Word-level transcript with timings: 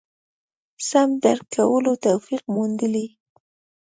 سم 0.89 1.09
درک 1.23 1.45
کولو 1.53 1.93
توفیق 2.05 2.43
موندلي. 2.53 3.05